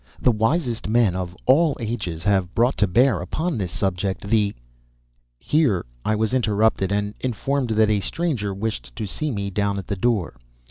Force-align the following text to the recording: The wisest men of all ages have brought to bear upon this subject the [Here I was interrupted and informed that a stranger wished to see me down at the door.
The 0.19 0.31
wisest 0.31 0.87
men 0.87 1.15
of 1.15 1.37
all 1.45 1.77
ages 1.79 2.23
have 2.23 2.55
brought 2.55 2.75
to 2.77 2.87
bear 2.87 3.21
upon 3.21 3.59
this 3.59 3.71
subject 3.71 4.27
the 4.27 4.55
[Here 5.37 5.85
I 6.03 6.15
was 6.15 6.33
interrupted 6.33 6.91
and 6.91 7.13
informed 7.19 7.69
that 7.75 7.91
a 7.91 7.99
stranger 7.99 8.51
wished 8.51 8.95
to 8.95 9.05
see 9.05 9.29
me 9.29 9.51
down 9.51 9.77
at 9.77 9.85
the 9.85 9.95
door. 9.95 10.37